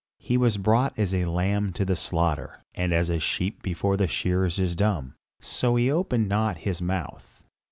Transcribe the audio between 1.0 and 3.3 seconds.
a lamb to the slaughter, and as a